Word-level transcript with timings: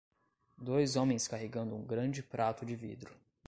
Dois 0.57 0.95
homens 0.95 1.27
carregando 1.27 1.75
um 1.75 1.85
grande 1.85 2.23
prato 2.23 2.65
de 2.65 2.75
vidro. 2.75 3.15